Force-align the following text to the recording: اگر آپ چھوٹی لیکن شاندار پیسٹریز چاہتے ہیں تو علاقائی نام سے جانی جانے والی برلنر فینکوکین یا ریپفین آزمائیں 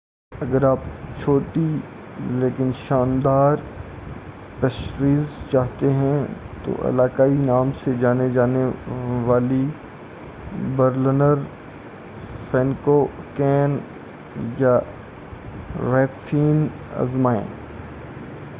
اگر 0.31 0.63
آپ 0.63 0.79
چھوٹی 1.15 1.65
لیکن 2.31 2.71
شاندار 2.77 3.57
پیسٹریز 4.59 5.35
چاہتے 5.49 5.91
ہیں 5.91 6.23
تو 6.63 6.71
علاقائی 6.87 7.33
نام 7.35 7.71
سے 7.83 7.91
جانی 7.99 8.29
جانے 8.29 8.65
والی 9.25 9.63
برلنر 10.75 11.43
فینکوکین 12.51 13.77
یا 14.59 14.77
ریپفین 15.85 16.67
آزمائیں 16.95 17.43